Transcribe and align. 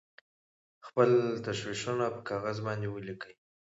خپل 0.87 1.09
تشویشونه 1.45 2.05
په 2.15 2.19
کاغذ 2.29 2.57
باندې 2.67 2.87
ولیکئ. 2.89 3.33